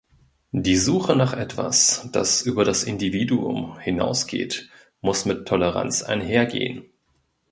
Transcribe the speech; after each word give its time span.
Die 0.55 0.77
Suche 0.77 1.15
nach 1.15 1.33
etwas, 1.33 2.09
das 2.11 2.41
über 2.41 2.65
das 2.65 2.83
Individuum 2.85 3.77
hinausgeht, 3.77 4.67
muss 5.01 5.25
mit 5.25 5.47
Toleranz 5.47 6.01
einhergehen. 6.01 6.85